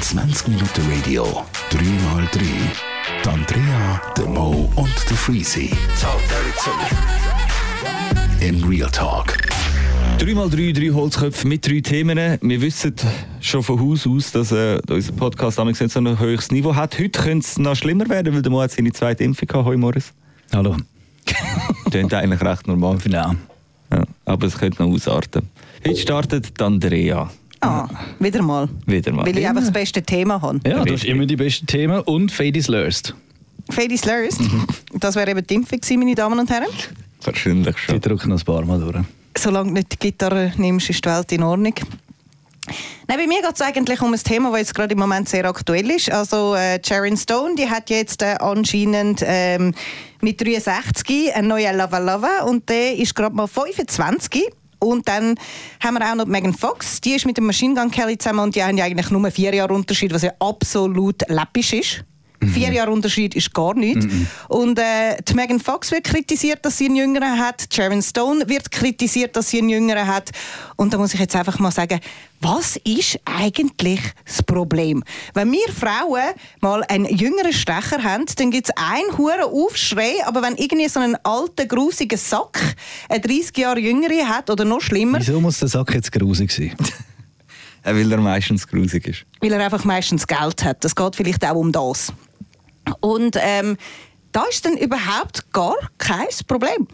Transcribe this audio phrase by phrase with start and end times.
[0.00, 2.40] 20 Minuten Radio, 3x3.
[3.22, 5.70] Die Andrea, der Mo und der Freezy.
[8.40, 9.36] In Real Talk.
[10.20, 12.38] 3x3, drei Holzköpfe mit drei Themen.
[12.40, 12.94] Wir wissen
[13.42, 16.98] schon von Haus aus, dass äh, unser Podcast damals nicht so ein höchstes Niveau hat.
[16.98, 19.76] Heute könnte es noch schlimmer werden, weil der Mo hat seine zweite Impfung gehabt, heute
[19.76, 20.14] Morris.
[20.50, 20.74] Hallo.
[21.90, 22.96] Klingt eigentlich recht normal.
[23.06, 23.36] Ja.
[24.36, 25.48] Aber es könnte noch ausarten.
[25.86, 27.30] Heute startet die Andrea.
[27.62, 28.68] Ah, wieder mal.
[28.84, 29.24] Wieder mal.
[29.24, 30.60] Weil ich einfach das beste Thema habe.
[30.68, 33.14] Ja, du hast immer die besten Themen und Fade is Lurst.
[33.70, 34.42] Fade Slurst.
[34.42, 34.66] Mhm.
[35.00, 36.66] Das wäre eben die Impfung gewesen, meine Damen und Herren.
[37.22, 38.00] Wahrscheinlich Die schon.
[38.02, 39.06] drücken noch ein paar Mal durch.
[39.38, 41.74] Solange du nicht die Gitarre nimmst, ist die Welt in Ordnung.
[43.08, 45.44] Nein, bei mir geht es eigentlich um ein Thema, das jetzt gerade im Moment sehr
[45.44, 46.10] aktuell ist.
[46.10, 49.74] Also äh, Sharon Stone, die hat jetzt äh, anscheinend ähm,
[50.20, 54.44] mit 63 einen neuen Lava Lava und der ist gerade mal 25.
[54.78, 55.36] Und dann
[55.82, 58.56] haben wir auch noch Megan Fox, die ist mit dem Machine Gun Kelly zusammen und
[58.56, 62.04] die haben ja eigentlich nur vier Jahre Unterschied, was ja absolut läppisch ist.
[62.42, 64.06] Vier Jahre Unterschied ist gar nichts.
[64.48, 67.66] Und äh, die Megan Fox wird kritisiert, dass sie einen Jüngeren hat.
[67.72, 70.30] Sharon Stone wird kritisiert, dass sie einen Jüngeren hat.
[70.76, 72.00] Und da muss ich jetzt einfach mal sagen,
[72.40, 75.02] was ist eigentlich das Problem?
[75.34, 80.42] Wenn wir Frauen mal einen jüngeren Stecher haben, dann gibt es einen hohen Aufschrei, aber
[80.42, 82.76] wenn irgendwie so einen alten, grusigen Sack
[83.08, 86.74] eine 30 Jahre jüngere hat oder noch schlimmer, Wieso muss der Sack jetzt grusig sein?
[87.84, 89.24] Weil er meistens grusig ist.
[89.40, 90.82] weil er einfach meistens Geld hat.
[90.82, 92.12] Das geht vielleicht auch um das.
[93.00, 93.76] Und ähm,
[94.32, 96.86] da ist dann überhaupt gar kein Problem.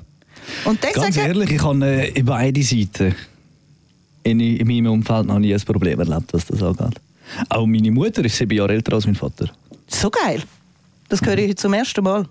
[0.64, 3.14] Und Ganz deswegen, ehrlich, ich habe äh, beide Seiten
[4.24, 7.00] in, in meinem Umfeld noch nie ein Problem erlebt, was das angeht.
[7.48, 9.50] Auch meine Mutter ist sieben Jahre älter als mein Vater.
[9.88, 10.42] so geil.
[11.08, 12.26] Das höre ich heute zum ersten Mal.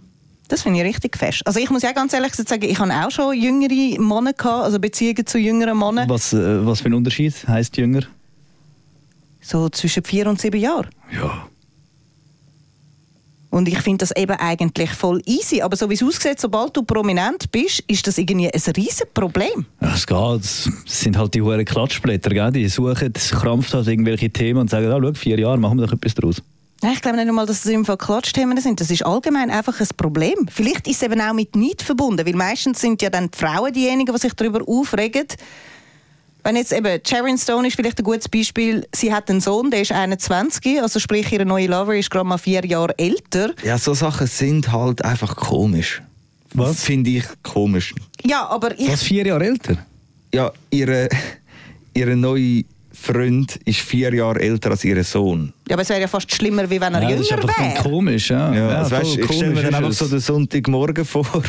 [0.47, 1.41] Das finde ich richtig fest.
[1.45, 4.79] Also ich muss ja ganz ehrlich sagen, ich habe auch schon jüngere Männer gehabt, also
[4.79, 6.09] Beziehungen zu jüngeren Männern.
[6.09, 8.01] Was, äh, was für ein Unterschied heisst jünger?
[9.41, 10.89] So zwischen vier und sieben Jahren.
[11.13, 11.47] Ja.
[13.51, 15.61] Und ich finde das eben eigentlich voll easy.
[15.61, 19.65] Aber so wie es aussieht, sobald du prominent bist, ist das irgendwie ein riesen Problem.
[19.81, 20.41] Ja, es geht.
[20.41, 22.51] Es sind halt die hohen Klatschblätter, gell?
[22.51, 26.15] die suchen krampfhaft irgendwelche Themen und sagen, ah, schau, vier Jahre, machen wir doch etwas
[26.15, 26.41] draus.
[26.81, 28.79] Nein, ich glaube nicht einmal, dass das im Fall Klatschthemen sind.
[28.79, 30.47] Das ist allgemein einfach ein Problem.
[30.49, 33.71] Vielleicht ist es eben auch mit Neid verbunden, weil meistens sind ja dann die Frauen
[33.71, 35.27] diejenigen, die sich darüber aufregen.
[36.43, 38.87] Wenn jetzt eben Sharon Stone ist vielleicht ein gutes Beispiel.
[38.95, 42.37] Sie hat einen Sohn, der ist 21, also sprich ihre neue Lover ist gerade mal
[42.39, 43.51] vier Jahre älter.
[43.63, 46.01] Ja, so Sachen sind halt einfach komisch.
[46.53, 46.83] Was?
[46.83, 47.93] Finde ich komisch.
[48.25, 49.77] Ja, aber ich Was, vier Jahre älter?
[50.33, 51.07] Ja, ihre,
[51.93, 55.53] ihre neue Freund ist vier Jahre älter als ihr Sohn.
[55.69, 57.59] ja, aber es wäre ja fast schlimmer, wie wenn er Ja, das ist jünger einfach
[57.59, 57.83] wäre.
[57.83, 58.53] komisch, ja.
[58.53, 61.25] Ja, also voll weißt, ich stelle mir komisch dann einfach so den Sonntagmorgen vor.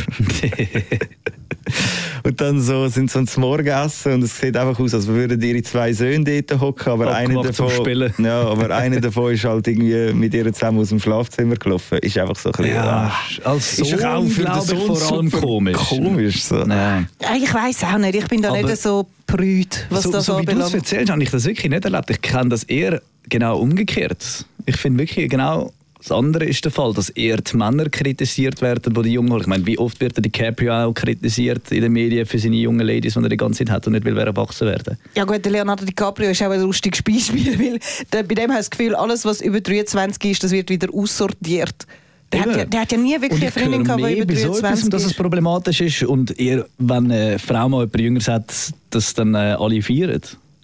[2.25, 5.63] und dann so sind sie zum Morgenessen und es sieht einfach aus, als würden ihre
[5.63, 8.13] zwei Söhne dort hocken, aber einer davon, Spielen.
[8.19, 11.99] ja, aber einer davon ist halt irgendwie mit ihr zusammen aus dem Schlafzimmer gelaufen.
[11.99, 13.13] Ist einfach so ein bisschen, Ja,
[13.45, 13.51] ah.
[13.51, 15.77] als ist doch auch Sohn, für den Sohn vor allem komisch.
[15.77, 16.65] Komisch so.
[16.65, 17.09] Nein.
[17.21, 18.15] Ja, ich weiß auch nicht.
[18.15, 21.11] Ich bin da Aber- nicht so prüd, was so, das so wie du es erzählst,
[21.11, 22.11] habe ich das wirklich nicht erlebt.
[22.11, 24.47] Ich kenne das eher genau umgekehrt.
[24.67, 25.73] Ich finde wirklich genau
[26.03, 29.43] das andere ist der Fall, dass eher die Männer kritisiert werden, die die Jungen holen.
[29.43, 32.85] Ich meine, wie oft wird der DiCaprio auch kritisiert in den Medien für seine jungen
[32.85, 34.99] Ladies, die er die ganze Zeit hat und nicht will erwachsen werden?
[35.15, 37.79] Ja gut, der Leonardo DiCaprio ist auch ein lustiges Beispiel, weil
[38.13, 40.89] der, bei dem hast du das Gefühl, alles, was über 23 ist, das wird wieder
[40.93, 41.87] aussortiert.
[42.33, 44.49] Der, hat ja, der hat ja nie wirklich eine Freundin gehabt, die über bei so
[44.49, 45.17] etwas, 23 dass es ist.
[45.17, 49.83] problematisch ist und eher, wenn eine Frau mal jemand Jüngeres hat, dass dann äh, alle
[49.83, 50.21] feiern.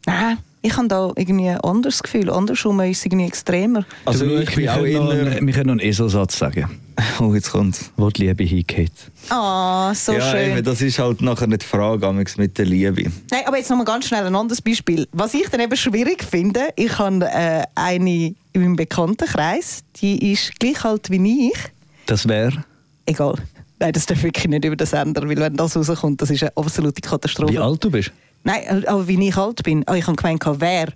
[0.06, 2.30] Nein, ich habe da irgendwie ein anderes Gefühl.
[2.30, 3.84] Andersrum ist es irgendwie extremer.
[4.04, 5.26] Also Du, ich bin wir auch können noch eher...
[5.36, 6.68] einen- Wir können noch einen Eselsatz sagen,
[7.20, 7.90] Oh, jetzt kommt's.
[7.96, 8.90] wo die Liebe hingeht.
[9.28, 10.50] Ah, so ja, schön.
[10.52, 13.04] Eben, das ist halt nachher nicht die Frage mit der Liebe.
[13.30, 15.06] Nein, aber jetzt noch mal ganz schnell ein anderes Beispiel.
[15.12, 20.58] Was ich dann eben schwierig finde, ich habe äh, eine in meinem Bekanntenkreis, die ist
[20.58, 21.58] gleich alt wie ich.
[22.06, 22.64] Das wäre...
[23.06, 23.34] Egal.
[23.78, 26.56] Nein, das darf wirklich nicht über den Sender, weil wenn das rauskommt, das ist eine
[26.56, 27.52] absolute Katastrophe.
[27.52, 28.10] Wie alt du bist?
[28.44, 29.84] Nein, aber wie ich alt bin.
[29.88, 30.88] Oh, ich habe gemeint, wer?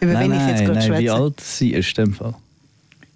[0.00, 1.14] Über wen ich jetzt gerade nein, wie schwätze.
[1.14, 2.34] alt sie ist in dem Fall.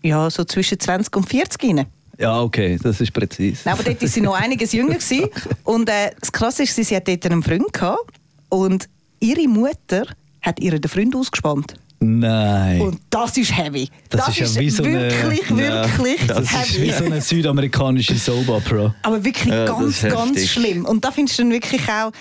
[0.03, 1.87] Ja, so zwischen 20 und 40 rein.
[2.19, 3.63] Ja, okay, das ist präzise.
[3.65, 4.95] Nein, aber dort war sie noch einiges jünger.
[4.95, 5.29] Gewesen.
[5.65, 8.05] Und äh, das Krasse ist, sie hat dort einen Freund gehabt.
[8.51, 8.89] Und
[9.19, 10.05] ihre Mutter
[10.41, 11.75] hat ihr den Freund ausgespannt.
[11.99, 12.83] Nein.
[12.83, 13.89] Und das ist heavy.
[14.11, 15.57] Das ist ja wie so eine- wirklich, Ja,
[15.99, 16.83] wirklich das ist heavy.
[16.83, 18.95] wie so eine südamerikanische Soap Opera.
[19.03, 20.53] Aber wirklich Ja, das ganz, ist ganz heftig.
[20.53, 20.85] schlimm.
[20.85, 22.13] Und da findest du dann wirklich auch,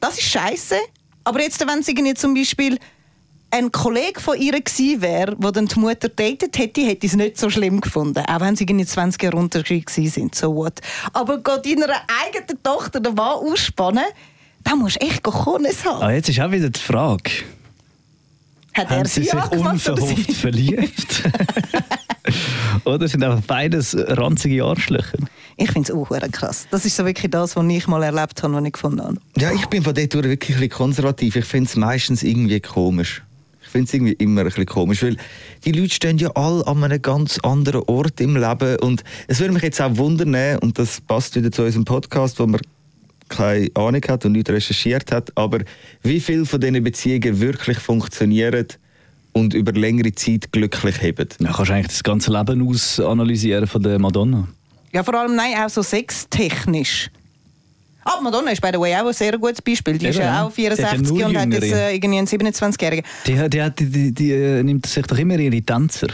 [0.00, 0.76] das ist scheiße.
[1.24, 2.78] Aber jetzt, wenn es irgendwie zum Beispiel
[3.50, 7.16] ein Kollege von ihr gewesen wäre, der dann die Mutter datet hätte, hätte ich es
[7.16, 8.24] nicht so schlimm gefunden.
[8.26, 10.34] Auch wenn sie irgendwie 20 Jahre Unterschied sind.
[10.34, 10.80] So what.
[11.12, 14.04] Aber Gott deiner eigenen Tochter den Mann ausspannen,
[14.64, 16.02] da musst du echt Kones haben.
[16.02, 17.30] Ah, jetzt ist auch wieder die Frage.
[18.74, 21.22] Hat er Haben sie sie sich unverhofft verliebt?
[22.84, 25.18] oder sind einfach beides ranzige Arschlöcher?
[25.56, 26.66] Ich finde es auch krass.
[26.70, 29.16] Das ist so wirklich das, was ich mal erlebt habe, was ich gefunden habe.
[29.36, 31.36] Ja, ich bin von dort wirklich ein konservativ.
[31.36, 33.22] Ich finde es meistens irgendwie komisch.
[33.62, 35.16] Ich finde es irgendwie immer ein bisschen komisch, weil
[35.64, 39.52] die Leute stehen ja alle an einem ganz anderen Ort im Leben und es würde
[39.52, 42.60] mich jetzt auch wundern, und das passt wieder zu unserem Podcast, wo man
[43.28, 45.60] keine Ahnung hat und nicht recherchiert hat, aber
[46.02, 48.66] wie viele von diesen Beziehungen wirklich funktionieren
[49.32, 51.28] und über längere Zeit glücklich haben.
[51.40, 54.46] Ja, kannst du eigentlich das ganze Leben ausanalysieren von der Madonna.
[54.92, 57.10] Ja, vor allem nein, auch so sextechnisch.
[58.04, 59.96] Ah, Madonna ist by the way auch ein sehr gutes Beispiel.
[59.98, 60.44] Die ist Eben, ja ja.
[60.44, 63.04] auch Die hat ja 64 nur und hat jetzt äh, irgendwie einen 27-Jährigen.
[63.26, 66.08] Die, die, die, die, die äh, nimmt sich doch immer ihre Tänzer.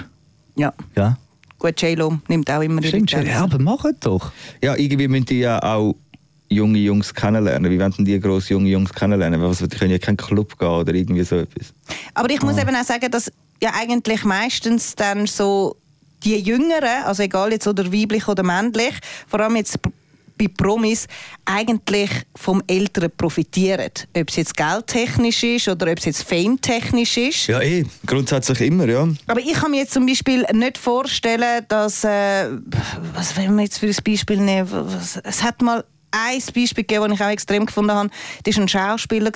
[0.56, 1.18] Ja, Ja,
[1.58, 3.20] gut, J-Lo nimmt auch immer ihre stimmt schon.
[3.20, 3.34] Tänze.
[3.34, 4.30] Ja, aber mach es doch.
[4.62, 5.96] Ja, irgendwie müssen die ja auch
[6.50, 7.70] junge Jungs kennenlernen.
[7.70, 9.40] Wie wollen denn die grosse junge Jungs kennenlernen?
[9.40, 11.72] Was, die können ja keinen Club gehen oder irgendwie so etwas.
[12.14, 12.62] Aber ich muss Ah.
[12.62, 13.30] eben auch sagen, dass
[13.62, 15.76] ja eigentlich meistens dann so
[16.24, 18.92] die Jüngeren, also egal jetzt oder weiblich oder männlich,
[19.28, 19.78] vor allem jetzt
[20.36, 21.06] bei Promis,
[21.44, 23.90] eigentlich vom Älteren profitieren.
[24.16, 27.46] Ob es jetzt geldtechnisch ist oder ob es jetzt fametechnisch ist.
[27.46, 29.06] Ja, eh, grundsätzlich immer, ja.
[29.26, 32.04] Aber ich kann mir jetzt zum Beispiel nicht vorstellen, dass.
[32.04, 32.48] Äh,
[33.14, 34.68] was wollen wir jetzt für ein Beispiel nehmen?
[34.70, 38.10] Was, es hat mal ein Beispiel gegeben, das ich auch extrem gefunden habe.
[38.44, 39.30] Das war ein Schauspieler.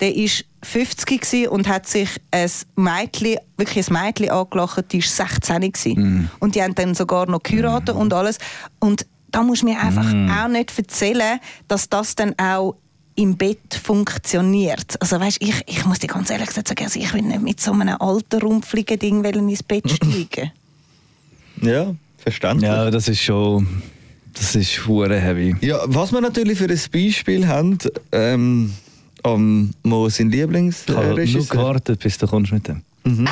[0.00, 0.28] Der war
[0.62, 6.30] 50 gewesen und hat sich ein Mädchen, wirklich ein Mädchen angelacht, die war 16 gewesen.
[6.40, 8.38] Und die haben dann sogar noch geheiratet und alles.
[8.80, 10.06] Und da muss mir einfach
[10.44, 12.76] auch nicht erzählen, dass das dann auch
[13.14, 15.00] im Bett funktioniert.
[15.00, 17.60] Also weißt, ich, ich muss dir ganz ehrlich gesagt sagen, also ich will nicht mit
[17.60, 20.52] so einem alten, rumpfligen Ding ins Bett steigen.
[21.60, 22.70] Ja, verständlich.
[22.70, 23.82] Ja, das ist schon.
[24.34, 25.54] Das ist hure heavy.
[25.60, 27.78] Ja, was wir natürlich für ein Beispiel haben,
[28.12, 28.72] ähm,
[29.22, 31.44] am Mo sein Ich habe nur Lieblingsregisseur.
[31.46, 32.82] gewartet, bis du kommst mit dem.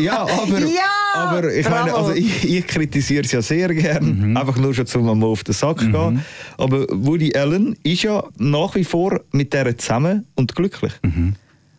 [0.00, 4.56] Ja, aber, Ja, aber ich meine, also ich, ich kritisiere es ja sehr gern, einfach
[4.56, 6.20] nur schon zum mal auf den Sack gehen.
[6.58, 10.92] Aber Woody Allen ist ja nach wie vor mit der zusammen und glücklich.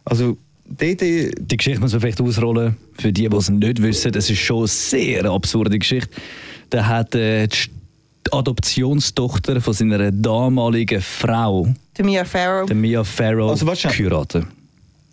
[0.05, 2.77] Also dort, äh, Die Geschichte muss man vielleicht ausrollen.
[2.97, 6.09] Für die, die es nicht wissen, das ist schon eine sehr absurde Geschichte.
[6.69, 7.63] Da hat äh, die die
[8.31, 11.67] Adoptionstochter von seiner damaligen Frau,
[11.97, 12.65] Der Mia Farrow.
[12.67, 14.45] der Mia Farrow, Also, geheiratet.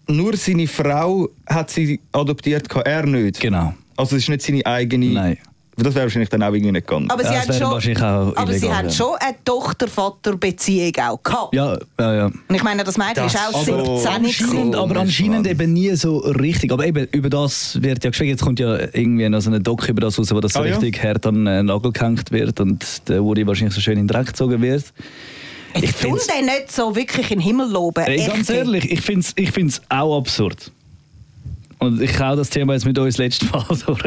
[0.08, 3.40] nur seine Frau hat sie adoptiert, er nicht.
[3.40, 3.74] Genau.
[3.96, 5.06] Also es ist nicht seine eigene.
[5.06, 5.38] Nein.
[5.76, 7.10] Das wäre wahrscheinlich dann auch irgendwie nicht gegangen.
[7.10, 8.90] Aber sie Ja, wäre schon, aber sie ja.
[8.90, 11.54] schon eine Tochter-Vater-Beziehung auch gehabt.
[11.54, 12.26] Ja, ja, ja.
[12.26, 13.64] Und ich meine, das Mädchen Das ist auch aber
[13.96, 14.74] 17 Anscheinend, gewesen.
[14.74, 16.72] aber anscheinend eben nie so richtig.
[16.72, 18.30] Aber eben, über das wird ja geschwiegen.
[18.32, 20.66] Jetzt kommt ja irgendwie noch so ein Doc über das raus, wo das so Ah,
[20.66, 20.76] ja?
[20.76, 24.08] richtig hart an den Nagel gehängt wird und der Woody wahrscheinlich so schön in den
[24.08, 24.84] Dreck gezogen wird.
[25.74, 28.04] Ich tun find's- den nicht so wirklich in den Himmel loben.
[28.04, 30.70] Ey, ganz ehrlich, ich finde es ich find's auch absurd.
[31.82, 34.02] Und ich hau das Thema jetzt mit uns letztes Mal durch.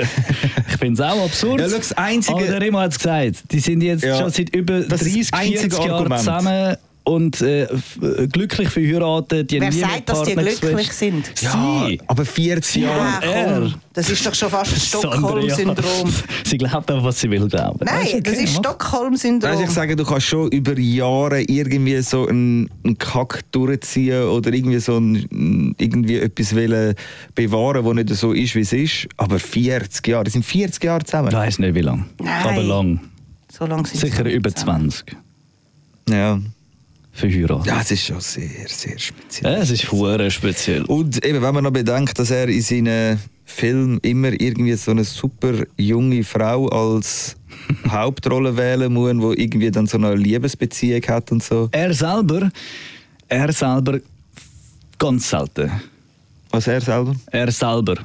[0.69, 1.59] Ich finde es auch absurd.
[1.61, 3.35] Ja, schau, das Einzige- Aber der Remo hat es gesagt.
[3.51, 4.17] Die sind jetzt Ja.
[4.19, 8.69] schon seit über Das ist 30, das einzige 40 Jahren zusammen und äh, äh, glücklich
[8.69, 9.49] verheiratet.
[9.51, 11.31] Die Wer nie sagt, dass die glücklich sind?
[11.41, 12.01] ja, Sie.
[12.07, 13.25] aber 40 Ja, Jahre.
[13.25, 13.59] er.
[13.61, 13.73] komm.
[13.93, 16.11] Das ist doch schon fast ein Stockholm-Syndrom.
[16.43, 17.79] Sie glaubt auch, was sie will glauben.
[17.85, 18.55] Nein, okay, das ist.
[18.57, 19.51] Stockholm-Syndrom.
[19.51, 24.51] Also ich sage, du kannst schon über Jahre irgendwie so einen, einen Kack durchziehen oder
[24.51, 26.95] irgendwie so ein, irgendwie etwas wollen
[27.35, 29.07] bewahren, was nicht so ist, wie es ist.
[29.17, 31.27] Aber 40 Jahre, das sind 40 Jahre zusammen.
[31.29, 32.05] Ich weiß nicht wie lange.
[32.19, 32.45] Nein.
[32.45, 32.99] Aber lang.
[33.51, 34.89] so lange sind sie Sicher über zusammen.
[34.91, 35.15] 20
[36.09, 36.39] Ja.
[37.15, 37.65] Verheiratet.
[37.65, 39.53] ja, es ist schon sehr, sehr speziell.
[39.53, 40.83] Ja, es ist hure speziell.
[40.83, 45.05] Und eben, wenn man noch bedenkt, dass er in seinen Filmen immer irgendwie so eine
[45.05, 47.37] super junge Frau als
[47.89, 51.69] Hauptrolle wählen muss, die irgendwie dann so eine Liebesbeziehung hat und so.
[51.71, 52.51] Er selber,
[53.29, 53.99] er selber
[54.99, 55.71] ganz selten.
[56.51, 57.15] Was er selber?
[57.31, 57.97] Er selber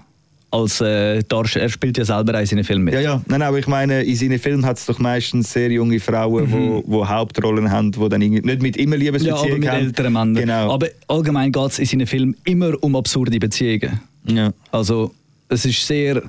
[0.52, 2.94] als äh, Darsteller, er spielt ja selber auch in seinen Filmen mit.
[2.94, 3.22] Ja, ja.
[3.26, 6.52] Nein, aber ich meine, in seinen Filmen hat es doch meistens sehr junge Frauen, die
[6.52, 9.84] wo, wo Hauptrollen haben, die dann nicht mit immer Ja, Liebesbeziehung aber mit haben.
[9.86, 10.34] älteren Männern.
[10.34, 10.72] Genau.
[10.74, 14.00] Aber allgemein geht es in seinen Filmen immer um absurde Beziehungen.
[14.26, 14.52] ja.
[14.72, 15.12] Also,
[15.48, 16.22] es ist sehr...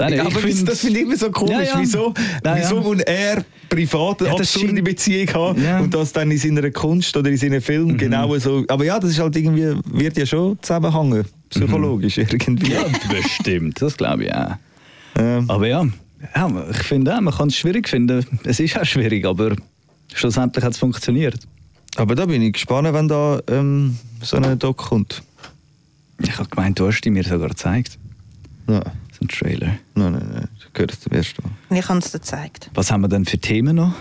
[0.00, 1.52] Nein, Ja, ich aber das, find- das finde ich immer so komisch.
[1.52, 1.80] Ja, ja.
[1.80, 2.62] Wieso, Ja, ja.
[2.62, 4.82] wieso muss er privat eine Ja, absurde.
[4.82, 5.80] Beziehung haben Ja.
[5.80, 7.98] und das dann in seiner Kunst oder in seinen Filmen Mhm.
[7.98, 8.64] genau so.
[8.68, 12.66] Aber ja, das ist halt irgendwie, wird ja schon zusammenhängen, psychologisch irgendwie.
[12.68, 12.72] Mhm.
[12.72, 14.54] Ja, bestimmt, das glaube ich auch.
[15.16, 15.86] Ähm, Aber ja,
[16.34, 18.24] ja ich finde auch, man kann es schwierig finden.
[18.44, 19.56] Es ist auch schwierig, aber
[20.14, 21.38] schlussendlich hat es funktioniert.
[21.96, 25.22] aber da bin ich gespannt, wenn da ähm, so ein Doc kommt.
[26.20, 27.98] Ich habe gemeint, du hast die mir sogar gezeigt.
[28.66, 29.78] Nein, So ein Trailer.
[29.94, 30.48] nein, nein, nein.
[30.62, 31.78] du gehört es zum ersten Mal.
[31.78, 32.70] Ich habe es dir gezeigt.
[32.74, 33.94] Was haben wir denn für Themen noch?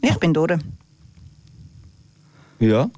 [0.00, 0.58] Ich bin durch.
[2.60, 2.88] Ja,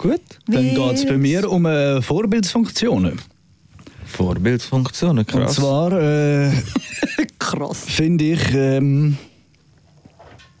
[0.00, 0.20] gut.
[0.46, 3.20] Dann geht es bei mir um äh, Vorbildsfunktionen.
[4.06, 5.54] Vorbildfunktionen, Und krass.
[5.54, 6.50] zwar äh,
[7.38, 7.84] Krass.
[7.86, 9.16] finde ich, ähm,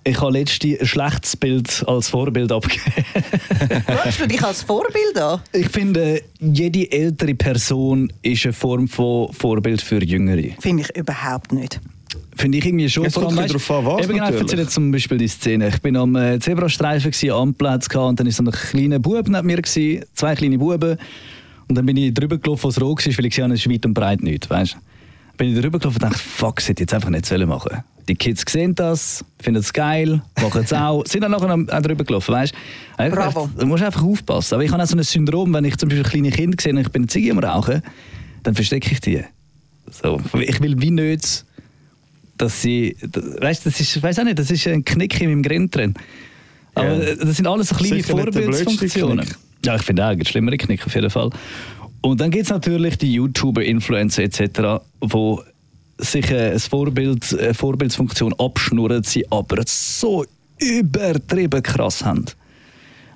[0.04, 3.04] ich habe letztens ein schlechtes Bild als Vorbild abgegeben.
[3.86, 5.40] Schaust du dich als Vorbild an?
[5.52, 10.54] Ich finde, jede ältere Person ist eine Form von Vorbild für Jüngere.
[10.60, 11.80] Finde ich überhaupt nicht.
[12.40, 13.04] Finde ich irgendwie schon.
[13.04, 15.68] Es kommt Vor allem, drauf an, was eben genau, ich erzähle zum Beispiel die Szene.
[15.68, 19.28] Ich bin am äh, Zebrastreifen, gewesen, Amplatz gehabt, und dann ist so ein kleiner Bub
[19.28, 20.96] neben mir, gewesen, zwei kleine Buben.
[21.68, 23.70] Und dann bin ich drüber gelaufen, was rot war, weil ich gesehen habe, es ist
[23.70, 24.48] weit und breit nichts.
[24.48, 24.76] Weißt?
[25.36, 27.76] Bin ich drüber gelaufen und dachte, fuck, das hätte ich jetzt einfach nicht sollen machen
[28.08, 32.04] Die Kids sehen das, finden es geil, machen es auch, sind dann nachher auch drüber
[32.04, 32.32] gelaufen.
[32.34, 32.54] Weißt?
[32.96, 33.50] Einfach- Bravo.
[33.58, 34.54] Du musst einfach aufpassen.
[34.54, 36.78] Aber ich habe auch so ein Syndrom, wenn ich zum Beispiel kleine Kinder sehe und
[36.78, 37.82] ich bin eine Ziege am Rauchen,
[38.42, 39.22] dann verstecke ich die.
[39.90, 40.20] So.
[40.40, 41.44] Ich will wie nicht
[42.40, 42.96] dass sie,
[43.40, 45.94] weißt, das ist, weiß auch nicht, das ist ein Knick in meinem Grin drin.
[46.74, 47.00] Aber Ja.
[47.02, 49.26] äh, das sind alles so kleine Vorbildsfunktionen.
[49.64, 51.30] Ja, ich finde auch, ein schlimmere Knick auf jeden Fall.
[52.02, 55.42] Und dann gibt es natürlich die YouTuber, Influencer etc., wo
[55.98, 60.24] sich äh, ein Vorbild, eine Vorbildsfunktion abschnurren, sie aber so
[60.58, 62.24] übertrieben krass haben.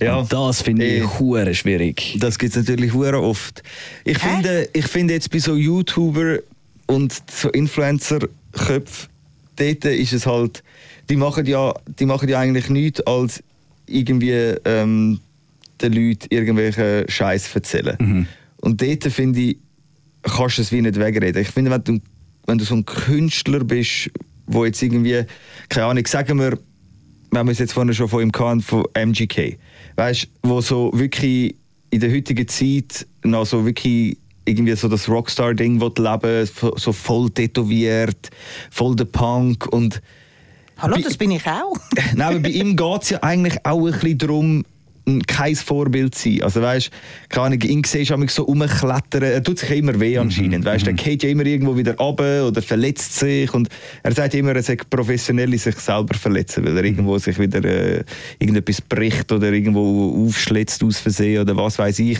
[0.02, 0.16] Ja.
[0.16, 0.98] Und das finde Eh.
[0.98, 2.16] ich hure schwierig.
[2.18, 3.62] Das gibt es natürlich hure oft.
[4.04, 4.28] Ich Hä?
[4.28, 6.38] finde, ich finde jetzt bei so YouTuber
[6.86, 9.08] und so Influencer-Köpfen,
[9.56, 10.62] dort ist es halt,
[11.08, 13.42] die machen ja, die machen ja eigentlich nichts als
[13.86, 15.20] irgendwie ähm,
[15.80, 17.96] den Leuten irgendwelchen Scheiß erzählen.
[18.60, 19.56] Und dort finde ich,
[20.22, 21.42] kannst du es wie nicht wegreden.
[21.42, 22.00] Ich finde, wenn du,
[22.46, 24.10] wenn du so ein Künstler bist,
[24.46, 25.24] wo jetzt irgendwie,
[25.68, 26.58] keine Ahnung, sagen wir,
[27.30, 29.58] wir haben es jetzt vorhin schon von ihm gehabt, von MGK.
[29.96, 31.56] Weißt du, wo so wirklich
[31.90, 38.30] in der heutigen Zeit noch so wirklich irgendwie so das Rockstar-Ding leben, so voll tätowiert,
[38.70, 40.00] voll der Punk und
[40.78, 41.76] Hallo, Bei- das bin ich auch.
[42.14, 44.64] Nein, aber bei ihm geht es ja eigentlich auch ein bisschen darum,
[45.26, 46.42] kein Vorbild zu sein.
[46.42, 46.90] Also weißt,
[47.28, 50.86] keine Ahnung, ihn siehst du so rumklettern, er tut sich ja immer weh anscheinend, weißt,
[50.86, 53.68] er geht ja immer irgendwo wieder runter oder verletzt sich und
[54.02, 57.62] er sagt immer, er sei professionell in sich selber verletzen, weil er irgendwo sich wieder
[57.64, 58.02] äh,
[58.38, 62.18] irgendetwas bricht oder irgendwo aufschlitzt aus Versehen oder was weiß ich.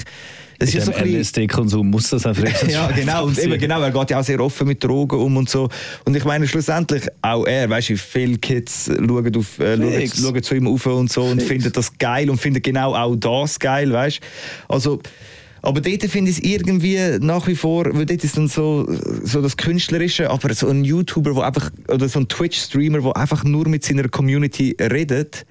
[0.59, 3.25] Das ist ja so ein LSD-Konsum muss das einfach ja, genau.
[3.27, 5.69] Und eben, genau, er geht ja auch sehr offen mit Drogen um und so.
[6.05, 10.43] Und ich meine, schlussendlich, auch er, weißt du, viele Kids schauen, auf, äh, schauen, schauen
[10.43, 11.49] zu ihm auf und so und Fix.
[11.49, 14.75] finden das geil und finden genau auch das geil, weißt du.
[14.75, 15.01] Also,
[15.63, 18.87] aber dort finde ich es irgendwie nach wie vor, weil dort ist dann so,
[19.23, 23.45] so das Künstlerische, aber so ein YouTuber, wo einfach, oder so ein Twitch-Streamer, der einfach
[23.45, 25.47] nur mit seiner Community redet,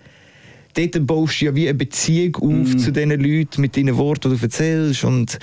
[0.74, 4.38] dort baust du ja wie eine Beziehung auf zu den Leuten mit deinen Worten, die
[4.38, 5.04] du erzählst.
[5.04, 5.38] Und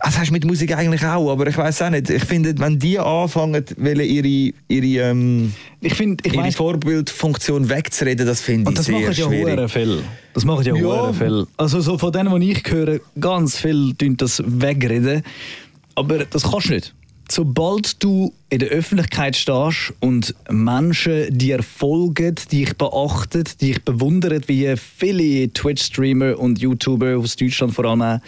[0.00, 2.08] das hast du mit Musik eigentlich auch, aber ich weiß auch nicht.
[2.08, 7.68] Ich finde, wenn die anfangen, wollen ihre, ihre, ähm, Ich finde, ich ihre weiss, Vorbildfunktion
[7.68, 9.70] wegzureden, das finde ich das sehr ja schwierig.
[9.72, 10.02] viel.
[10.34, 10.82] Das machen ja, Ja.
[10.82, 11.46] hure viel.
[11.56, 15.22] Also so von denen, die ich höre, ganz viel tun das wegreden.
[15.96, 16.94] Aber das kannst du nicht.
[17.30, 24.74] Sobald du in der Öffentlichkeit stehst und Menschen dir folgen, dich beachten, dich bewundern, wie
[24.76, 28.20] viele Twitch-Streamer und YouTuber aus Deutschland vor allem,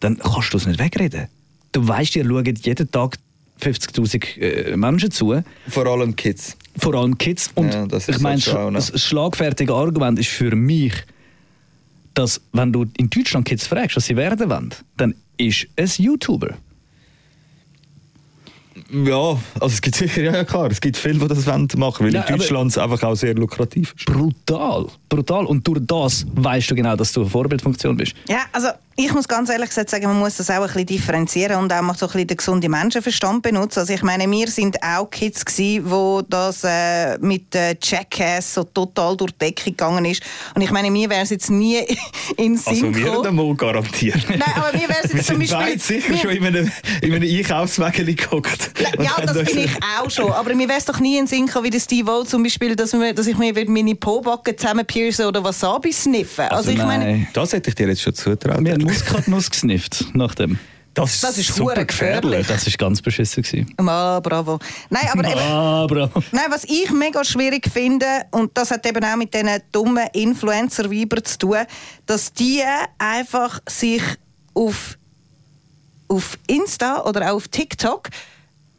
[0.00, 1.28] dann kannst du es nicht wegreden.
[1.72, 3.18] Du weißt, dir schauen jeden Tag
[3.60, 5.34] 50.000 äh, Menschen zu
[5.68, 6.56] Vor allem Kids.
[6.78, 7.50] vor allem Kids.
[7.54, 8.72] Und Ja, das ist ich meine, noch.
[8.72, 10.94] das schlagfertige Argument ist für mich,
[12.14, 16.56] dass wenn du in Deutschland Kids fragst, was sie werden wollen, dann ist es YouTuber.
[18.92, 22.06] Ja, also es gibt sicher, ja, ja klar, es gibt viele, die das wollen machen
[22.06, 24.06] weil Ja, in Deutschland es einfach auch sehr lukrativ ist.
[24.06, 24.86] Brutal.
[25.08, 25.46] Brutal.
[25.46, 28.14] Und durch das weißt du genau, dass du eine Vorbildfunktion bist.
[28.28, 28.68] Ja, also
[29.04, 31.80] ich muss ganz ehrlich gesagt sagen, man muss das auch ein bisschen differenzieren und auch
[31.80, 33.80] mal so ein bisschen den gesunden Menschenverstand benutzen.
[33.80, 38.64] Also ich meine, wir sind auch Kids gsi, wo das äh, mit äh, Jackass so
[38.64, 40.22] total durch die Decke gegangen ist.
[40.54, 41.78] Und ich meine, mir wäre es jetzt nie
[42.36, 43.36] in den Sinn Also wir gekommen.
[43.36, 44.22] mal garantiert.
[44.28, 45.78] Nein, aber mir wäre es Wir jetzt zum Beispiel...
[45.80, 48.70] sicher schon in einem, in einem Einkaufswagen geguckt.
[48.98, 50.30] Ja, das bin ich auch schon.
[50.30, 52.42] Aber mir wäre es doch nie in den Sinn gekommen, wie der Steve O zum
[52.42, 56.44] Beispiel, dass, wir, dass ich mir meine Po-Backen zusammenpiercen oder Wasabi sniffen.
[56.46, 57.26] Also, ich meine.
[57.32, 58.60] Das hätte ich dir jetzt schon zutraut.
[58.90, 60.58] Muskatnuss gesnifft nach dem.
[60.92, 62.46] Das, Das ist super gefährlich.
[62.48, 63.44] Das ist ganz beschissen.
[63.44, 63.72] gewesen.
[63.78, 64.58] ah, bravo.
[64.88, 66.20] Nein, aber eben, Ah, bravo.
[66.32, 71.24] Nein, was ich mega schwierig finde, und das hat eben auch mit diesen dummen Influencer-Weibern
[71.24, 71.58] zu tun,
[72.06, 72.62] dass die
[72.98, 74.02] einfach sich
[74.52, 74.98] auf,
[76.08, 78.08] auf Insta oder auch auf TikTok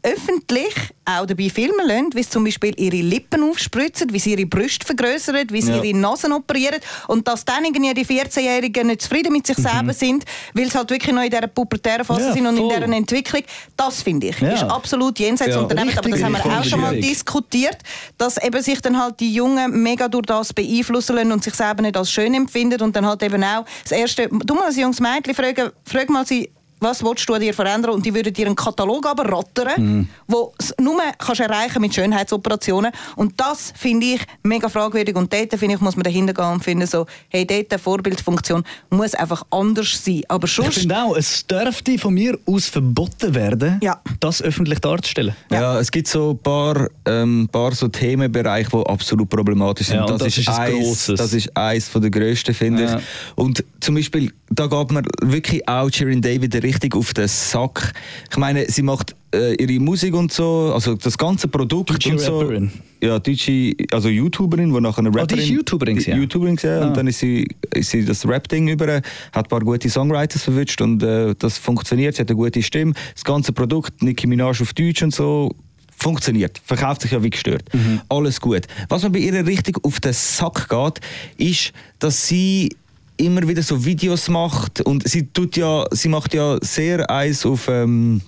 [0.03, 0.73] öffentlich
[1.05, 4.85] auch dabei filmen lassen, wie sie zum Beispiel ihre Lippen aufspritzen, wie sie ihre Brüste
[4.85, 5.83] vergrößern, wie sie Ja.
[5.83, 10.25] ihre Nasen operieren und dass dann irgendwie die 14-Jährigen nicht zufrieden mit sich selber sind,
[10.53, 12.27] weil sie halt wirklich noch in dieser pubertären Phase Mhm.
[12.27, 12.73] Ja, sind und voll.
[12.73, 13.41] in dieser Entwicklung.
[13.77, 14.53] Das finde ich, Ja.
[14.53, 17.77] ist absolut jenseits Ja, Unternehmen, aber das haben wir auch schon mal diskutiert,
[18.17, 21.81] dass eben sich dann halt die Jungen mega durch das beeinflussen lassen und sich selber
[21.83, 24.99] nicht als schön empfinden und dann halt eben auch das erste, du mal als junges
[24.99, 26.49] Mädchen fragen, frag mal sie
[26.81, 30.07] was willst du an dir verändern und die würden dir einen Katalog aber rattern, Mhm.
[30.27, 35.53] wo es nur kannst erreichen mit Schönheitsoperationen und das finde ich mega fragwürdig und dort
[35.57, 39.43] finde ich, muss man dahinter gehen und finden so, hey, dort eine Vorbildfunktion muss einfach
[39.51, 40.79] anders sein, aber Ich sonst...
[40.79, 44.01] finde auch, es dürfte von mir aus verboten werden, Ja.
[44.19, 45.35] das öffentlich darzustellen.
[45.51, 45.79] Ja.
[45.79, 49.97] es gibt so ein paar, ähm, paar so Themenbereiche, die absolut problematisch sind.
[49.97, 51.17] Ja, und das ist ein eins, grosses.
[51.19, 52.97] das ist eins von der grössten, finde Ja.
[52.97, 53.03] ich.
[53.35, 57.93] Und zum Beispiel, da geht man wirklich auch Shirin David richtig auf den Sack.
[58.29, 62.19] Ich meine, sie macht äh, ihre Musik und so, also das ganze Produkt Deutsche und
[62.19, 62.39] so.
[62.39, 62.71] Rapperin.
[63.01, 65.23] Ja, deutsche, also YouTuberin, die nachher eine Rapperin...
[65.23, 66.15] Ah, die ist YouTuberin ja.
[66.15, 66.87] YouTuberin Ah.
[66.87, 70.81] und dann ist sie, ist sie das Rap-Ding über, hat ein paar gute Songwriters verwünscht
[70.81, 72.93] und äh, das funktioniert, sie hat eine gute Stimme.
[73.13, 75.55] Das ganze Produkt, Nicki Minaj auf Deutsch und so,
[75.97, 77.63] funktioniert, verkauft sich ja wie gestört.
[78.09, 78.61] Alles gut.
[78.89, 80.99] Was mir bei ihr richtig auf den Sack geht,
[81.37, 82.75] ist, dass sie
[83.21, 87.67] immer wieder so Videos macht und sie tut ja, sie macht ja sehr eins auf
[87.69, 88.21] ähm,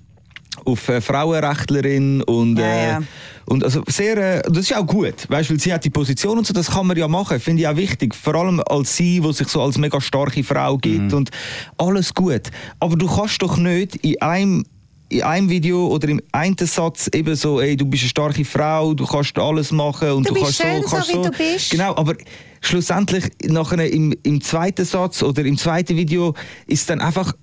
[0.65, 3.03] auf äh, Frauenrechtlerin und Ja, äh, ja.
[3.45, 6.45] und also sehr äh, das ist auch gut weißt weil sie hat die Position und
[6.47, 9.31] so das kann man ja machen finde ich auch wichtig vor allem als sie wo
[9.31, 11.13] sich so als mega starke Frau gibt Mhm.
[11.17, 11.29] und
[11.77, 12.43] alles gut
[12.79, 14.63] aber du kannst doch nicht in einem
[15.09, 18.95] in einem Video oder im einen Satz eben so, ey, du bist eine starke Frau,
[18.95, 21.53] du kannst alles machen und Du du, bist kannst schön, so, so kannst wie du
[21.53, 21.69] bist.
[21.69, 22.15] Genau, aber
[22.63, 26.34] schlussendlich nachher im, im zweiten Satz oder im zweiten Video
[26.65, 27.34] ist dann einfach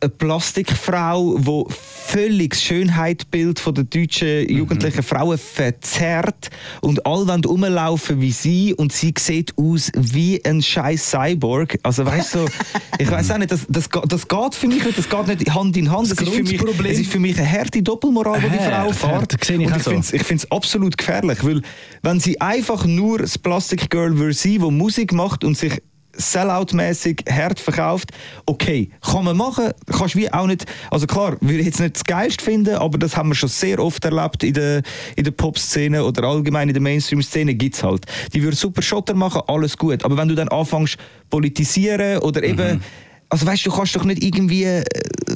[0.00, 6.50] eine Plastikfrau, wo völlig das Schönheitsbild von der deutschen jugendlichen Frauen verzerrt
[6.80, 11.78] und alle wollen rumlaufen wie sie und sie sieht aus wie ein scheiß Cyborg.
[11.82, 12.46] Also weißt du,
[12.98, 15.76] ich weiß auch nicht, das, das, das geht für mich nicht, das geht nicht Hand
[15.76, 16.10] in Hand.
[16.10, 18.92] Das Das, ist, für mich, es ist für mich eine harte Doppelmoral, die die Frau
[18.92, 19.34] fährt.
[19.34, 19.90] ich und ich so.
[19.90, 21.62] finde es absolut gefährlich, weil
[22.02, 25.80] wenn sie einfach nur das Plastic Girl würde sein, wo Musik macht und sich
[26.18, 28.10] Sellout-mäßig hart verkauft,
[28.46, 32.04] okay, kann man machen, kannst wie auch nicht, also klar, würde ich jetzt nicht das
[32.04, 34.82] Geilste finden, aber das haben wir schon sehr oft erlebt in der,
[35.16, 38.04] in der Pop-Szene oder allgemein in der Mainstream-Szene gibt's halt.
[38.34, 40.96] Die würde super Schotter machen, alles gut, aber wenn du dann anfängst
[41.30, 42.80] politisieren oder eben Mhm.
[43.28, 44.84] also weißt du, du kannst doch nicht irgendwie äh,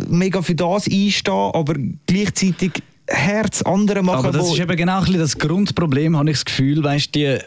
[0.09, 1.75] mega für das einstehen, aber
[2.07, 2.73] gleichzeitig
[3.07, 4.27] Herz andere machen.
[4.27, 7.39] Aber das ist eben genau ein das Grundproblem, habe ich das Gefühl, weißt die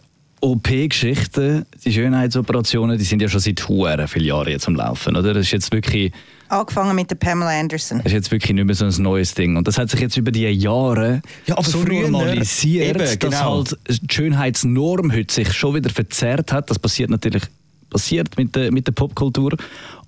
[0.41, 5.33] OP-Geschichten, die Schönheitsoperationen, die sind ja schon seit huere vielen Jahren jetzt am Laufen, oder?
[5.33, 6.11] Das ist jetzt wirklich,
[6.47, 7.97] Angefangen mit der Pamela Anderson.
[7.99, 9.57] das ist jetzt wirklich nicht mehr so ein neues Ding.
[9.57, 13.17] Und das hat sich jetzt über die Jahre Ja, aber so früher- normalisiert, Eben, dass
[13.17, 13.57] genau.
[13.57, 16.69] halt die Schönheitsnorm heute sich schon wieder verzerrt hat.
[16.69, 17.43] Das passiert natürlich
[17.89, 19.55] passiert mit der, mit der Popkultur,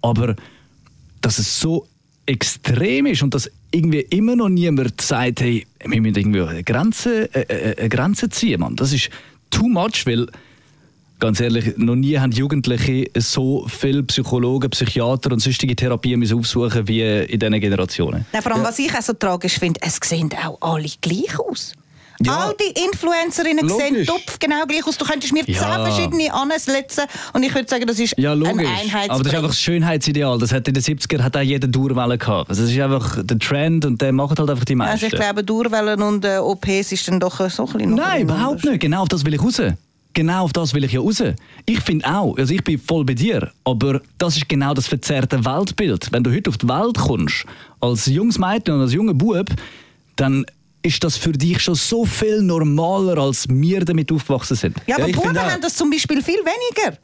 [0.02, 0.36] aber
[1.22, 1.88] dass es so
[2.26, 7.34] extrem ist und dass irgendwie immer noch niemand sagt, hey, wir müssen irgendwie eine Grenze,
[7.34, 8.76] äh, äh, eine Grenze ziehen, Mann.
[8.76, 9.10] Das ist
[9.50, 10.28] too much, weil
[11.20, 16.88] ganz ehrlich, noch nie haben Jugendliche so viele Psychologen, Psychiater und sonstige Therapien müssen aufsuchen
[16.88, 18.26] wie in diesen Generationen.
[18.32, 21.74] Nein, vor allem, was ich auch so tragisch finde, es sehen auch alle gleich aus.
[22.24, 22.48] Ja.
[22.48, 24.08] All die Influencerinnen sehen Logisch.
[24.08, 24.98] topf genau gleich aus.
[24.98, 25.60] Du könntest mir Ja.
[25.62, 27.04] zehn verschiedene ansetzen
[27.34, 28.68] und ich würde sagen, das ist Ja, ein logisch.
[28.68, 29.10] Einheitsbrei.
[29.10, 30.38] Aber das ist einfach das Schönheitsideal.
[30.40, 32.50] Das hat in den 70er hat auch jeder Durwelle gehabt.
[32.50, 34.94] Also das ist einfach der Trend und der macht halt einfach die meisten.
[34.94, 38.22] also ich glaube, Durwellen und äh, OPs ist dann doch so ein bisschen Nein, ein
[38.22, 38.80] überhaupt nicht.
[38.80, 39.62] Genau auf das will ich raus.
[40.14, 41.22] Genau auf das will ich ja raus.
[41.68, 45.46] Ich finde auch, also ich bin voll bei dir, aber das ist genau das verzerrte
[45.46, 46.12] Weltbild.
[46.12, 47.46] Wenn du heute auf die Welt kommst,
[47.80, 49.46] als junges Mädchen und als junger Bub,
[50.16, 50.44] dann
[50.88, 54.78] ist das für dich schon so viel normaler, als wir damit aufgewachsen sind.
[54.88, 56.98] Ja, Ja, aber ich Buben haben das zum Beispiel viel weniger.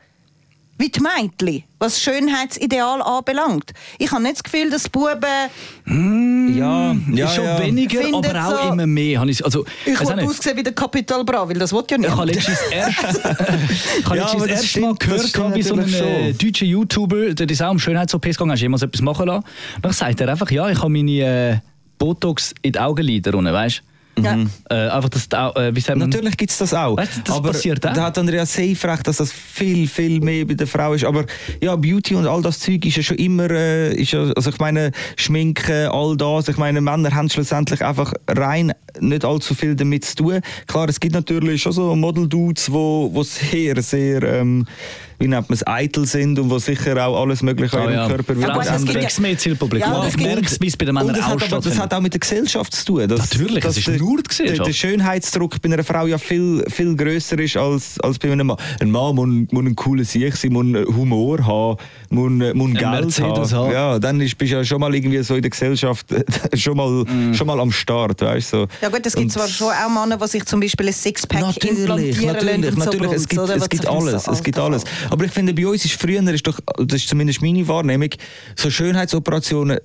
[0.75, 3.71] Wie die Mädchen, was Schönheitsideal anbelangt.
[3.99, 5.13] Ich habe nicht das Gefühl, dass Buben...
[6.57, 7.59] ja, ja, ist schon ja.
[7.61, 9.19] weniger, Findet aber auch so- immer mehr.
[9.19, 10.09] Habe Ich, also, Ich nicht.
[10.23, 12.35] aussehen wie der Capital Bra, weil das will ja Ich habe nicht.
[12.47, 12.97] letztens erst,
[13.99, 17.33] ich habe Ja, letztens das das erste Mal gehört, wie so ein äh, deutscher YouTuber,
[17.35, 19.45] der ist auch um Schönheits-OPs gegangen, hast du jemals etwas machen lassen?
[19.81, 21.57] Dann sagt er einfach, ja, ich habe meine äh,
[22.03, 23.81] Botox in die Augenlider unten, weißt
[24.15, 24.21] du?
[24.21, 24.37] Ja.
[24.69, 26.09] Äh, einfach das, äh, wie sagt man?
[26.09, 26.97] Natürlich gibt es das auch.
[26.97, 27.93] Weißt das aber passiert auch.
[27.93, 31.05] da hat Andrea safe recht, dass das viel, viel mehr bei der Frau ist.
[31.05, 31.25] Aber
[31.61, 34.59] ja, Beauty und all das Zeug ist ja schon immer, äh, ist ja, also ich
[34.59, 36.49] meine, Schminken, all das.
[36.49, 40.41] Ich meine, Männer haben schlussendlich einfach rein nicht allzu viel damit zu tun.
[40.67, 44.67] Klar, es gibt natürlich schon so Model-Dudes, wo, wo sehr, sehr, ähm,
[45.23, 47.99] wie nennt man es, eitel sind und wo sicher auch alles Mögliche an Oh ihrem
[47.99, 48.07] ja.
[48.07, 48.85] Körper es ändern.
[48.85, 49.91] gibt Fix mehr Zielpublikum.
[49.93, 51.93] Ja, es merke wie es bei den Und Männern das auch hat, aber, das hat
[51.93, 53.07] auch mit der Gesellschaft zu tun.
[53.07, 54.59] Dass, Natürlich, es dass ist der- nur die Gesellschaft.
[54.59, 58.47] Der, der Schönheitsdruck bei einer Frau ja viel, viel grösser ist als, als bei einem
[58.47, 58.57] Mann.
[58.81, 61.77] Ein Mann muss, muss ein cooles Sicht sein, muss Humor haben,
[62.09, 63.51] muss, muss Geld Mercedes haben.
[63.53, 63.71] haben.
[63.71, 66.05] Ja, dann ist, bist du ja schon mal irgendwie so in der Gesellschaft
[66.55, 67.33] schon mal, Mm.
[67.33, 68.21] schon mal am Start.
[68.21, 68.67] Weißt, so.
[68.81, 71.41] Ja gut, es gibt Und- zwar schon auch Männer, die sich zum Beispiel ein Sixpack
[71.41, 73.11] Natürlich, implantieren natürlich, lassen und so natürlich.
[73.13, 74.83] es gibt, es gibt alles, so es gibt alles.
[75.13, 78.09] Aber ich finde, bei uns ist früher, ist doch, das ist zumindest meine Wahrnehmung,
[78.55, 79.77] so Schönheitsoperationen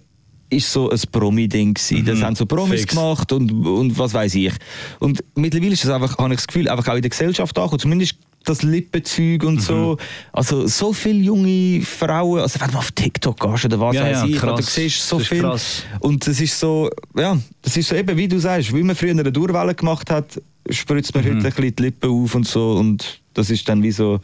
[0.49, 2.07] ist so ein Promi-Ding gewesen.
[2.07, 2.95] Das haben so Promis Fix.
[2.95, 4.55] gemacht und, und was weiß ich.
[5.01, 7.79] Und mittlerweile ist es einfach, habe ich das Gefühl, einfach auch in der Gesellschaft angekommen.
[7.79, 8.15] Zumindest
[8.47, 9.99] das Lippenzeug und so.
[10.33, 14.17] Also so viele junge Frauen, also wenn du auf TikTok gehst oder was Ja, weiß
[14.21, 14.53] ja, ich, krass.
[14.55, 15.41] oder siehst so Das viel.
[15.43, 15.83] krass.
[16.01, 16.89] Und das ist so,
[17.19, 20.41] ja, das ist so eben, wie du sagst, wie man früher eine Durwelle gemacht hat,
[20.71, 23.91] spritzt man heute ein bisschen die Lippen auf und so und das ist dann wie
[23.93, 24.21] so,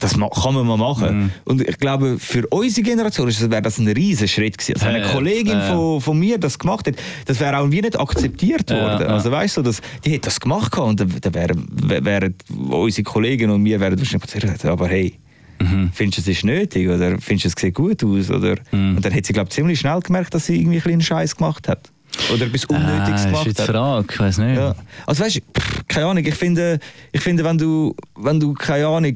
[0.00, 1.30] das kann man mal machen.
[1.44, 4.74] Und ich glaube, für unsere Generation ist das- wäre das ein riesen Schritt gewesen.
[4.74, 5.12] Also wenn eine ja.
[5.12, 5.72] Kollegin ja.
[5.72, 6.94] von, von mir das gemacht hat,
[7.26, 9.02] das wäre auch wie nicht akzeptiert Ja, worden.
[9.08, 9.14] ja.
[9.14, 12.34] Also weißt du, das, die hat das gemacht und dann, dann wären, wär- wären
[12.70, 15.14] unsere Kollegen und wir wären wahrscheinlich gesagt, aber hey,
[15.62, 15.90] Mhm.
[15.92, 18.96] findest du es ist nötig oder findest du es sieht gut aus oder Mhm.
[18.96, 21.68] und dann hat sie glaube ziemlich schnell gemerkt, dass sie irgendwie ein bisschen Scheiß gemacht
[21.68, 21.90] hat
[22.32, 23.68] oder etwas Unnötiges ah, gemacht ist jetzt hat.
[23.68, 24.56] die Frage, ich weiß nicht.
[24.56, 24.74] Ja.
[25.06, 25.40] Also weißt du,
[25.86, 26.78] keine Ahnung, ich finde,
[27.12, 29.14] ich finde wenn, du, wenn du, keine Ahnung,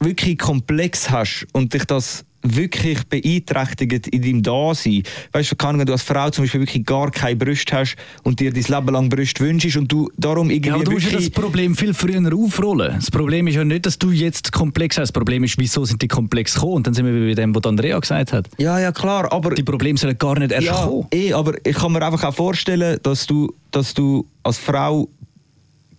[0.00, 5.02] wirklich komplex hast und dich das wirklich beeinträchtigt in deinem Dasein.
[5.32, 8.38] Weißt du, Ahnung, wenn du als Frau zum Beispiel wirklich gar keine Brüste hast und
[8.40, 11.30] dir dein Leben lang Brüste wünschst und du darum irgendwie Ja, aber du musst das.
[11.30, 12.94] Problem viel früher aufrollen.
[12.94, 15.08] Das Problem ist ja nicht, dass du jetzt komplex hast.
[15.08, 16.74] Das Problem ist, wieso sind die komplex gekommen?
[16.74, 18.48] Und dann sind wir bei dem, was Andrea gesagt hat.
[18.58, 19.54] ja, ja, klar, aber...
[19.54, 21.06] Die Probleme sollen gar nicht erst ja, kommen.
[21.12, 25.08] eh, aber ich kann mir einfach auch vorstellen, dass du, dass du als Frau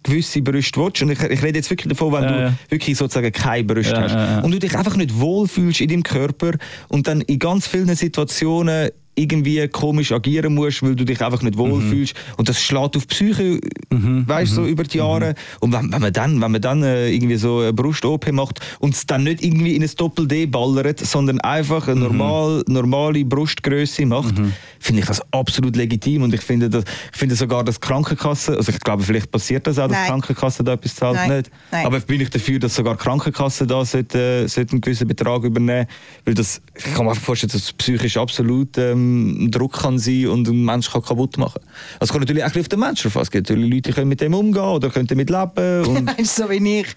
[0.03, 1.01] gewisse Brüste willst.
[1.01, 2.53] Und ich, ich rede jetzt wirklich davon, wenn Ja, du ja.
[2.69, 4.43] wirklich sozusagen keine Brüste Ja, hast.
[4.43, 6.51] Und du dich einfach nicht wohlfühlst in deinem Körper
[6.87, 11.57] und dann in ganz vielen Situationen irgendwie komisch agieren musst, weil du dich einfach nicht
[11.57, 12.13] wohlfühlst.
[12.37, 15.35] Und das schlägt auf die Psyche, weißt du, so über die Jahre.
[15.59, 18.93] Und wenn, wenn man dann, wenn man dann äh, irgendwie so eine Brust-OP macht und
[18.93, 24.35] es dann nicht irgendwie in ein Doppel-D ballert, sondern einfach eine normal, normale Brustgröße macht,
[24.79, 26.23] finde ich das absolut legitim.
[26.23, 29.79] Und ich finde, das, ich finde sogar, dass Krankenkassen, also ich glaube, vielleicht passiert das
[29.79, 30.07] auch, dass Nein.
[30.07, 31.37] Krankenkassen da etwas zahlt, Nein.
[31.37, 31.51] nicht.
[31.71, 31.85] Nein.
[31.85, 35.87] Aber bin ich dafür, dass sogar Krankenkassen da sollten, äh, sollten einen gewissen Betrag übernehmen.
[36.25, 39.99] Weil das, ich kann mir einfach vorstellen, dass es psychisch absolut ähm, ein Druck kann
[39.99, 41.61] sein und einen Menschen kann kaputt machen.
[41.99, 43.21] Also es kommt natürlich auch ein auf den Menschen an.
[43.21, 45.85] Es gibt natürlich Leute, die können mit dem umgehen oder können damit leben.
[45.85, 46.87] Und Meinst so wie ich?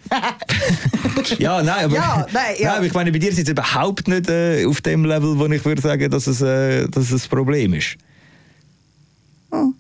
[1.39, 2.75] ja, nein, aber, Ja, nein, ja.
[2.77, 5.65] aber ich meine, bei dir ist es überhaupt nicht äh, auf dem Level, wo ich
[5.65, 7.97] würde sagen, dass es, äh, dass es ein Problem ist.
[9.53, 9.75] Hm.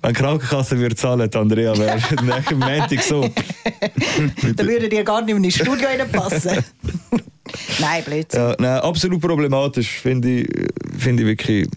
[0.00, 3.28] Wenn die Krankenkasse würde zahlen, Andrea, wäre es nächsten Montag so.
[4.56, 6.64] da würde dir gar nicht in die Studio reinpassen.
[7.80, 8.40] Nein, Blödsinn.
[8.40, 10.48] Ja, nein, absolut problematisch, finde ich,
[10.98, 11.68] finde ich wirklich.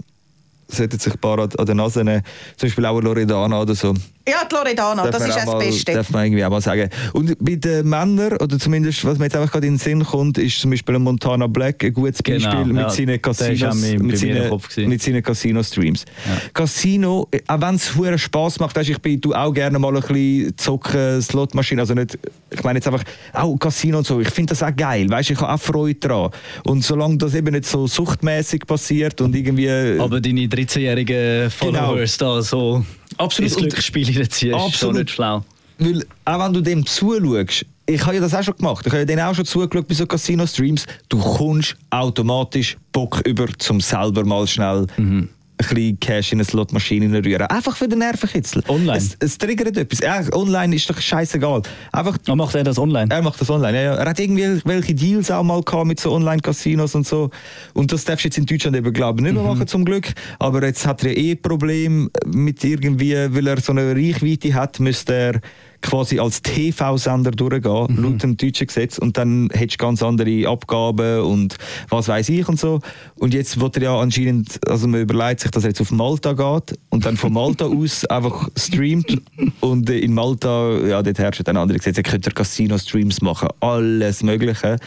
[0.67, 2.23] Sollten sich ein paar an, an der Nase nehmen.
[2.55, 3.93] Zum Beispiel auch Loredana oder so.
[4.29, 5.93] Ja, die Loredana, Darf das ist das Beste.
[5.93, 6.89] Darf man irgendwie auch mal sagen.
[7.13, 10.37] Und bei den Männern, oder zumindest was mir jetzt einfach gerade in den Sinn kommt,
[10.37, 12.89] ist zum Beispiel ein Montana Black ein gutes Genau, Beispiel mit ja.
[12.91, 16.05] seinen Casinos, mit- seinen, mit seinen Casino-Streams.
[16.53, 19.95] Casino, äh, auch wenn es hure Spaß macht, weißt, ich bin du auch gerne mal
[19.95, 22.17] ein bisschen zocken, Slotmaschine, also nicht,
[22.51, 23.03] ich meine jetzt einfach,
[23.33, 26.29] auch Casino und so, ich finde das auch geil, weißt, ich habe auch Freude dran.
[26.63, 29.67] Und solange das eben nicht so suchtmäßig passiert und irgendwie...
[29.99, 32.85] Aber deine 13-jährigen Followers da so Genau.
[33.21, 33.51] Absolut.
[33.51, 34.95] ins Glücksspiel reinziehen, ist schon Absolut.
[34.97, 35.43] nicht schlau.
[35.77, 38.99] Weil, auch wenn du dem zuschaust, ich habe ja das auch schon gemacht, ich habe
[38.99, 44.23] ja denen auch schon zugeschaut bei so Casino-Streams, du kommst automatisch Bock über, zum selber
[44.23, 45.29] mal schnell Mhm.
[45.69, 47.47] Ein bisschen Cash in eine Slotmaschine rühren.
[47.47, 48.63] Einfach für den Nervenkitzel.
[48.67, 48.97] Online?
[48.97, 49.99] Es, es triggert etwas.
[49.99, 51.61] Ja, online ist doch scheißegal.
[51.91, 53.13] Einfach Aber macht er das online?
[53.13, 53.77] er macht das online.
[53.77, 53.95] Ja, ja.
[53.95, 57.29] Er hat irgendwie welche Deals auch mal gehabt mit so Online-Casinos und so.
[57.73, 60.13] Und das darfst du jetzt in Deutschland eben, glaube ich, nicht mehr machen, zum Glück.
[60.39, 64.53] Aber jetzt hat er ja eh ein Problem mit irgendwie, weil er so eine Reichweite
[64.53, 65.41] hat, müsste er
[65.81, 68.97] quasi als TV-Sender durchgehen, laut dem deutschen Gesetz.
[68.97, 71.57] Und dann hättest du ganz andere Abgaben und
[71.89, 72.79] was weiß ich und so.
[73.15, 76.33] Und jetzt wird er ja anscheinend, also man überlegt sich, dass er jetzt auf Malta
[76.33, 79.21] geht und dann von Malta aus einfach streamt.
[79.59, 81.97] Und äh, in Malta, ja, dort herrscht ein anderes Gesetz.
[81.97, 84.77] Er könnte Casino-Streams machen, alles Mögliche.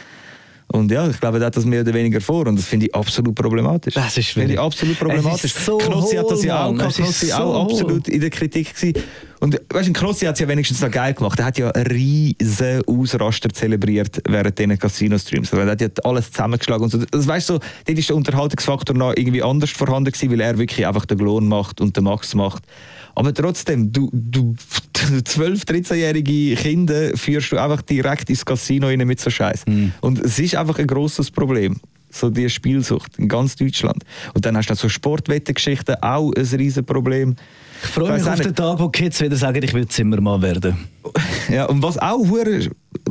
[0.68, 2.94] Und ja, ich glaube, er hat das mehr oder weniger vor und das finde ich
[2.94, 3.94] absolut problematisch.
[3.94, 5.55] Das ist finde ich absolut problematisch.
[5.55, 8.94] So Knossi hat das ja auch ist Knossi so auch absolut in der Kritik gewesen.
[9.40, 11.38] Und weißt du, Knossi hat es ja wenigstens noch geil gemacht.
[11.38, 15.53] Er hat ja riesen Ausraster zelebriert während diesen Casino-Streams.
[15.53, 16.98] Also, Er hat ja alles zusammengeschlagen und so.
[16.98, 20.59] Das weißt du, so, dort ist der Unterhaltungsfaktor noch irgendwie anders vorhanden gewesen, weil er
[20.59, 22.62] wirklich einfach den Glon macht und den Max macht.
[23.16, 24.55] Aber trotzdem, du, du
[24.94, 29.64] 12-, 13-jährige Kinder führst du einfach direkt ins Casino rein mit so Scheiß.
[30.00, 31.81] Und es ist einfach ein grosses Problem.
[32.11, 34.05] So die Spielsucht in ganz Deutschland.
[34.35, 37.35] Und dann hast du so Sportwettengeschichten, auch ein riesen Problem.
[37.83, 40.77] Ich freue mich auf den Tag, wo Kids wieder sagen, ich will Zimmermann werden.
[41.51, 42.27] Ja, und was auch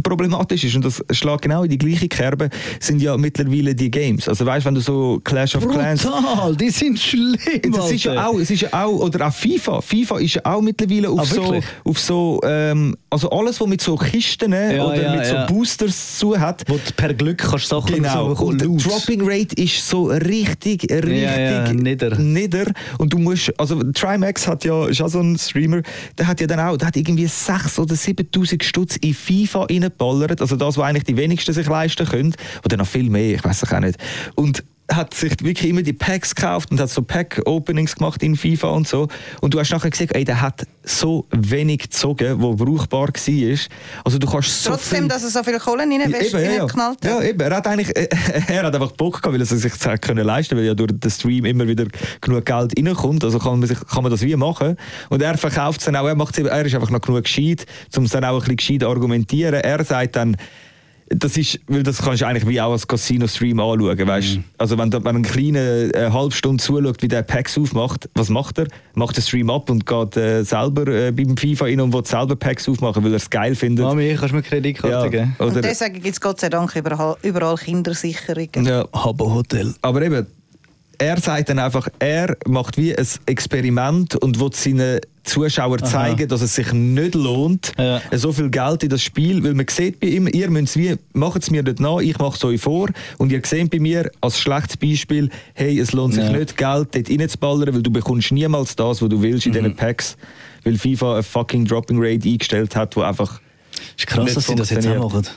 [0.01, 4.27] problematisch ist, und das schlägt genau in die gleiche Kerbe, sind ja mittlerweile die Games.
[4.27, 6.03] Also weißt, wenn du so Clash of Clans...
[6.03, 7.35] Brutal, die sind schlimm,
[7.71, 9.81] Das ist ja auch, es ist ja auch, oder auch FIFA.
[9.81, 13.81] FIFA ist ja auch mittlerweile auf Ah, so, auf so, ähm, also alles, was mit
[13.81, 15.45] so Kisten Ja, oder ja, mit so ja.
[15.45, 16.63] Boosters zu hat.
[16.67, 18.27] Wo du per Glück kannst Sachen Genau.
[18.27, 18.85] rausbekommen, Und der Loot.
[18.85, 22.17] Dropping Rate ist so richtig, richtig nieder.
[22.17, 22.65] nieder.
[22.97, 25.81] Und du musst, also Trimax hat ja, ist auch so ein Streamer,
[26.17, 30.41] der hat ja dann auch, der hat irgendwie 6.000 oder 7.000 Stutz in FIFA reingeballert.
[30.41, 32.35] Also das, was eigentlich die wenigsten sich leisten können.
[32.65, 33.97] Oder noch viel mehr, ich weiß es auch nicht.
[34.35, 34.63] Und
[34.95, 38.87] hat sich wirklich immer die Packs gekauft und hat so Pack-Openings gemacht in FIFA und
[38.87, 39.07] so.
[39.41, 43.57] Und du hast nachher gesehen, ey, der hat so wenig gezogen, wo brauchbar war.
[44.03, 46.75] Also du kannst so Trotzdem, viel dass er so viel Kohle Eben, ja, ja.
[46.75, 47.05] hat.
[47.05, 47.39] ja, eben.
[47.39, 48.09] Er hat eigentlich, äh,
[48.47, 51.11] er hat einfach Bock gehabt, weil er sich das können leisten, weil ja durch den
[51.11, 51.85] Stream immer wieder
[52.21, 53.23] genug Geld reinkommt.
[53.23, 54.77] Also kann man, sich, kann man das wie machen.
[55.09, 56.07] Und er verkauft es dann auch.
[56.07, 58.83] Er macht er ist einfach noch genug gescheit, um es dann auch ein bisschen gescheit
[58.83, 59.61] argumentieren.
[59.61, 60.37] Er sagt dann,
[61.15, 64.39] das ist, weil das kannst du eigentlich wie auch als Casino-Stream anschauen, weißt?
[64.57, 68.57] Also wenn, wenn ein kleiner eine halbe Stunde zuschaut, wie der Packs aufmacht, was macht
[68.59, 68.67] er?
[68.95, 72.35] Macht den Stream ab und geht äh, selber äh, beim FIFA rein und will selber
[72.35, 73.85] Packs aufmachen, weil er es geil findet.
[73.85, 75.35] Mami, kannst du mir Kreditkarte geben?
[75.39, 78.65] Oder, Und deswegen gibt es Gott sei Dank überall, überall Kindersicherungen.
[78.65, 78.85] ja.
[78.93, 79.73] Habbo Hotel.
[79.81, 80.25] Aber eben,
[80.97, 86.41] er sagt dann einfach, er macht wie ein Experiment und will seinen Zuschauern zeigen, dass
[86.41, 88.01] es sich nicht lohnt, Ja.
[88.11, 91.41] so viel Geld in das Spiel, weil man sieht bei ihm, ihr müsst wie, macht
[91.43, 94.39] es mir nicht nach, ich mache es euch vor und ihr seht bei mir als
[94.39, 96.31] schlechtes Beispiel, hey, es lohnt sich Ja.
[96.31, 99.55] nicht, Geld dort reinzuballern, weil du bekommst niemals das, was du willst in Mhm.
[99.57, 100.17] diesen Packs,
[100.63, 103.39] weil FIFA eine fucking Dropping Rate eingestellt hat, wo einfach
[103.97, 105.27] Ist krass, Nicht dass sie das jetzt auch machen.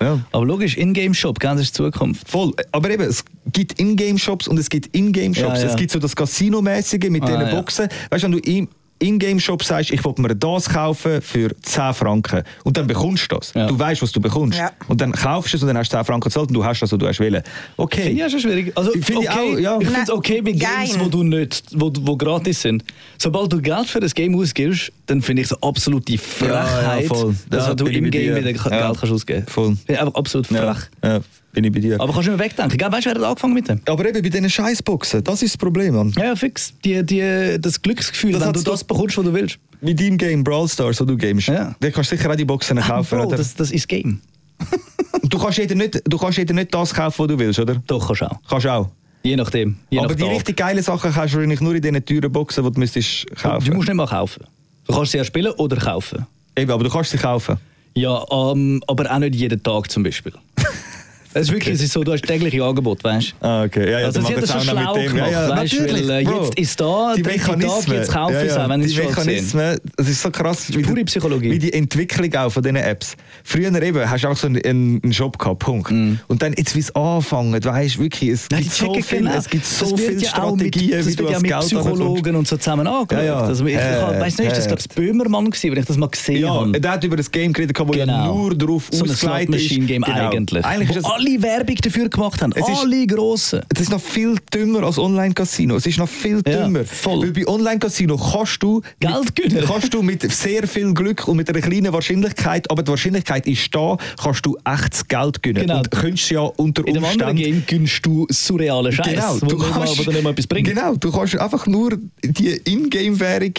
[0.00, 2.28] ja, Aber logisch, Ingame-Shop, ganz ist Zukunft.
[2.28, 2.52] Voll.
[2.70, 5.58] Aber eben, es gibt Ingame-Shops und es gibt Ingame-Shops.
[5.60, 5.70] Ja, ja.
[5.70, 7.50] Es gibt so das Casino-mäßige mit Ah, diesen.
[7.56, 7.88] Boxen.
[8.10, 12.42] Weißt du, wenn du im Ingame-Shop sagst, ich will mir das kaufen für 10 Franken
[12.64, 13.52] und dann bekommst du das.
[13.54, 13.66] Ja.
[13.66, 14.58] Du weißt, was du bekommst.
[14.58, 14.72] Ja.
[14.88, 16.80] Und dann kaufst du es und dann hast du 10 Franken gezahlt und du hast
[16.80, 17.42] das, was du hast wollen.
[17.76, 18.02] Okay.
[18.02, 18.72] Finde ich ja schon schwierig.
[18.76, 19.78] Also, Ich finde okay, auch, ja.
[19.80, 21.00] ich finde es okay bei Games, geil.
[21.00, 22.84] wo du nicht, wo, wo gratis sind.
[23.18, 27.08] Sobald du Geld für das Game ausgibst, dann finde ich es eine absolute Frechheit, ja,
[27.08, 27.34] voll.
[27.48, 28.52] dass Ja, du im Game wieder Ja.
[28.52, 29.76] Geld kannst ausgeben Voll.
[29.76, 30.58] Finde ich einfach absolut frech.
[30.58, 31.20] ja, ja,
[31.52, 32.00] bin ich bei dir.
[32.00, 32.76] Aber kannst du mehr wegdenken.
[32.76, 33.80] Gell, Weißt du, wer hat angefangen mit dem?
[33.86, 36.12] Aber eben bei diesen Scheißboxen, das ist das Problem, Mann.
[36.18, 36.72] Ja, ja, fix.
[36.84, 39.58] Die, die, das Glücksgefühl, Das wenn du das bekommst, was du willst.
[39.80, 41.74] Mit deinem Game Brawl Stars, wo du gamest, Ja.
[41.78, 43.18] da kannst du sicher auch die Boxen kaufen.
[43.18, 44.20] Bro, das, das ist Game.
[45.22, 47.76] du, kannst jeder nicht, du kannst jeder nicht das kaufen, was du willst, oder?
[47.86, 48.38] Doch, kannst du auch.
[48.48, 48.88] Kannst auch.
[49.22, 49.76] Je nachdem.
[49.90, 50.30] Je Aber nach die Tag.
[50.32, 53.64] richtig geilen Sachen kannst du wahrscheinlich nur in diesen teuren Boxen, die du müsstest kaufen.
[53.66, 54.44] Du musst nicht mal kaufen.
[54.86, 56.26] Du kannst sie ja spielen oder kaufen.
[56.56, 57.56] Eben, aber du kannst sie kaufen.
[57.94, 60.32] Ja, ähm, aber auch nicht jeden Tag zum Beispiel.
[61.36, 63.46] Es ist wirklich es ist so, du hast tägliche Angebot, weißt du?
[63.46, 63.90] Ah, okay.
[63.90, 66.10] Ja, ja, Also sie hat das es schon schlau gemacht, ja, ja, weißt du, weil,
[66.10, 66.44] äh, Bro.
[66.44, 70.08] jetzt ist da, die dritte Tag, Mechanismen, jetzt kaufen sie auch, wenn schon Mechanismen, das
[70.08, 71.50] ist so krass, wie, pure die- Psychologie.
[71.50, 73.16] wie die Entwicklung auch von diesen Apps.
[73.44, 74.64] Früher eben hast du auch so einen,
[75.02, 75.90] einen Shop gehabt, Punkt.
[75.90, 78.54] Und dann jetzt, wie es anfängt, weißt du, wirklich, es Mm.
[78.54, 79.30] Nein, gibt so viel, genau.
[79.36, 81.30] es gibt so Das wird viele ja auch mit- Strategien, das wie wird du ja
[81.34, 83.12] als mit Geld Psychologen und so zusammen angeschaut.
[83.12, 83.38] Ja, ja.
[83.40, 86.06] Also, ich ich Äh, nicht, ist das gerade das Böhmermann gewesen, wenn ich das mal
[86.08, 86.80] gesehen Ja, habe?
[86.80, 88.34] der hat über das Game geredet, wo ja Genau.
[88.38, 89.68] nur darauf so ein ausgelegt ist.
[89.68, 90.28] Slot-Machine-Game Genau.
[90.30, 90.64] eigentlich.
[90.64, 92.52] Ist das, alle Werbung dafür gemacht haben.
[92.54, 93.60] Es ist- alle grossen.
[93.74, 95.76] Es ist noch viel dümmer als Online-Casino.
[95.76, 96.84] Es ist noch viel Ja, dümmer.
[96.84, 97.22] voll.
[97.22, 99.64] Weil bei Online-Casino kannst du Geld mit, gewinnen.
[99.66, 103.74] kannst du mit sehr viel Glück und mit einer kleinen Wahrscheinlichkeit, aber die Wahrscheinlichkeit ist
[103.74, 105.66] da, kannst du echtes Geld gewinnen.
[105.66, 105.78] Genau.
[105.78, 109.46] Und könntest ja unter In dem anderen Umständen Game gönnst du surrealen Scheiß, Genau, du
[109.46, 110.68] nicht mal, kannst, wo nicht mal etwas bringt.
[110.68, 113.52] genau, du kannst einfach nur die Ingame-Währung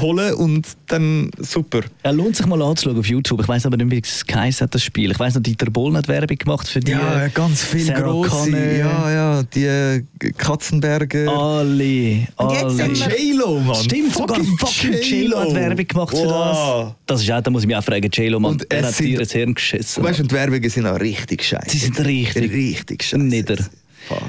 [0.00, 1.80] holen und dann super.
[2.04, 3.40] Ja, lohnt sich mal anzuschauen auf YouTube.
[3.40, 5.10] Ich weiß aber nicht, wie es geheißen hat, das Spiel.
[5.10, 6.95] Ich weiß noch, Dieter Bohlen hat Werbung gemacht für die.
[7.00, 7.92] Ja, ganz viel.
[7.92, 8.26] Connor.
[8.56, 10.02] Ja, ja, die äh,
[10.36, 11.28] Katzenberger.
[11.28, 12.26] Alle.
[12.36, 12.70] Und jetzt alle.
[12.74, 13.74] sind wir- J-Lo, Mann.
[13.76, 16.94] Stimmt, sogar fucking J-Lo hat Werbung gemacht für Wow.
[17.06, 17.18] das.
[17.18, 18.98] Das ist auch, da muss ich mich auch fragen, J-Lo, Mann, Und er es hat
[19.00, 20.02] dir ins Hirn geschissen.
[20.04, 21.70] Weißt du, und die Werbungen sind auch richtig scheiße.
[21.70, 23.18] Sie sind richtig- Richtig scheiße.
[23.22, 23.56] Nieder.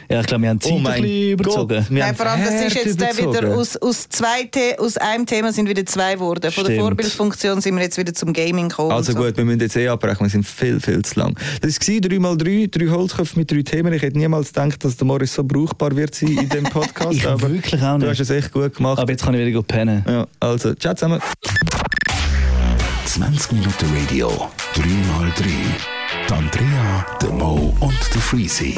[0.10, 1.78] Ja, ich glaube, wir haben Zeit Oh ein bisschen überzogen.
[1.78, 3.54] Gott, wir Nein, vor allem, das ist jetzt äh, wieder überzogen.
[3.54, 6.52] aus, aus, zwei aus einem Thema sind wieder zwei geworden.
[6.52, 6.82] Von der Stimmt.
[6.88, 8.92] Vorbildfunktion sind wir jetzt wieder zum Gaming gekommen.
[8.92, 9.24] Also und so.
[9.26, 11.38] gut, wir müssen jetzt eh abbrechen, wir sind viel, viel zu lang.
[11.62, 13.94] Das war 3x3, drei Holzköpfe mit drei Themen.
[13.94, 17.14] Ich hätte niemals gedacht, dass der Morris so brauchbar wird sein in diesem Podcast.
[17.14, 18.22] Ich aber wirklich auch Du hast nicht.
[18.22, 19.00] es echt gut gemacht.
[19.00, 20.04] Aber jetzt kann ich wieder gut pennen.
[20.08, 21.20] ja, also, ciao zusammen.
[23.06, 25.97] 20 Minuten Radio, 3x3.
[26.28, 28.76] Die Andrea, der Mo und der Freezy.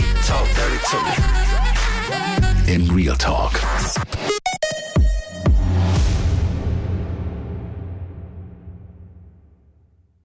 [2.67, 3.59] In Real Talk.